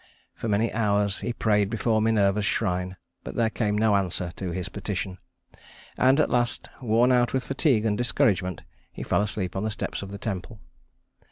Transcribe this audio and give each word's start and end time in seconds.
For 0.33 0.47
many 0.47 0.73
hours 0.73 1.19
he 1.19 1.31
prayed 1.31 1.69
before 1.69 2.01
Minerva's 2.01 2.43
shrine, 2.43 2.97
but 3.23 3.35
there 3.35 3.51
came 3.51 3.77
no 3.77 3.95
answer 3.95 4.31
to 4.37 4.49
his 4.49 4.67
petition; 4.67 5.19
and, 5.95 6.19
at 6.19 6.31
last, 6.31 6.69
worn 6.81 7.11
out 7.11 7.33
with 7.33 7.43
fatigue 7.45 7.85
and 7.85 7.99
discouragement, 7.99 8.63
he 8.91 9.03
fell 9.03 9.21
asleep 9.21 9.55
on 9.55 9.63
the 9.63 9.69
steps 9.69 10.01
of 10.01 10.09
the 10.09 10.17
temple. 10.17 10.59